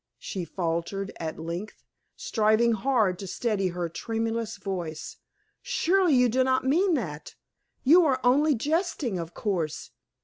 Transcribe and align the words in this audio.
she 0.17 0.43
faltered 0.43 1.11
at 1.19 1.37
length, 1.37 1.83
striving 2.15 2.71
hard 2.71 3.19
to 3.19 3.27
steady 3.27 3.67
her 3.67 3.87
tremulous 3.87 4.57
voice, 4.57 5.17
"surely 5.61 6.15
you 6.15 6.27
do 6.27 6.43
not 6.43 6.65
mean 6.65 6.95
that? 6.95 7.35
You 7.83 8.03
are 8.07 8.19
only 8.23 8.55
jesting, 8.55 9.19
of 9.19 9.35
course. 9.35 9.91